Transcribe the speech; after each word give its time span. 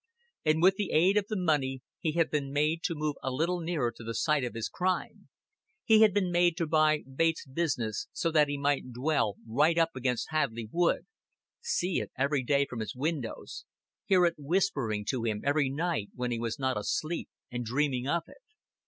And 0.43 0.63
with 0.63 0.77
the 0.77 0.89
aid 0.93 1.15
of 1.15 1.27
the 1.27 1.37
money 1.37 1.83
he 1.99 2.13
had 2.13 2.31
been 2.31 2.51
made 2.51 2.81
to 2.85 2.95
move 2.95 3.17
a 3.21 3.29
little 3.29 3.59
nearer 3.61 3.91
to 3.91 4.03
the 4.03 4.15
site 4.15 4.43
of 4.43 4.55
his 4.55 4.67
crime. 4.67 5.29
He 5.83 6.01
had 6.01 6.11
been 6.11 6.31
made 6.31 6.57
to 6.57 6.65
buy 6.65 7.03
Bates' 7.03 7.45
business 7.45 8.07
so 8.11 8.31
that 8.31 8.47
he 8.47 8.57
might 8.57 8.93
dwell 8.93 9.35
right 9.47 9.77
up 9.77 9.95
against 9.95 10.31
Hadleigh 10.31 10.69
Wood, 10.71 11.05
see 11.61 11.99
it 11.99 12.09
every 12.17 12.41
day 12.43 12.65
from 12.65 12.79
his 12.79 12.95
windows, 12.95 13.63
hear 14.03 14.25
it 14.25 14.33
whispering 14.39 15.05
to 15.05 15.23
him 15.23 15.41
every 15.45 15.69
night 15.69 16.09
when 16.15 16.31
he 16.31 16.39
was 16.39 16.57
not 16.57 16.77
asleep 16.79 17.29
and 17.51 17.63
dreaming 17.63 18.07
of 18.07 18.23
it. 18.27 18.41